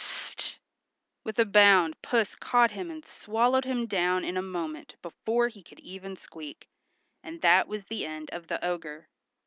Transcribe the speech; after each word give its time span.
"Ps 0.01 0.03
s 0.09 0.29
s 0.31 0.35
t!" 0.55 0.59
with 1.23 1.37
a 1.37 1.45
bound 1.45 2.01
Puss 2.01 2.33
caught 2.33 2.71
him 2.71 2.89
and 2.89 3.05
swallowed 3.05 3.65
him 3.65 3.85
down 3.85 4.23
in 4.25 4.35
a 4.35 4.41
moment 4.41 4.95
before 5.03 5.47
he 5.49 5.61
could 5.61 5.79
even 5.79 6.15
squeak, 6.17 6.67
and 7.23 7.39
that 7.43 7.67
was 7.67 7.85
the 7.85 8.03
end 8.03 8.31
of 8.31 8.47
the 8.47 8.59
ogre. 8.65 9.09